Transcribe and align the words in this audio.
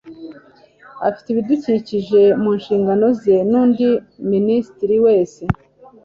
ufite 1.11 1.27
ibidukikije 1.31 2.21
mu 2.41 2.51
nshingano 2.59 3.07
ze 3.21 3.35
nundi 3.49 3.85
minisitiri 4.31 4.95
wese 5.05 5.41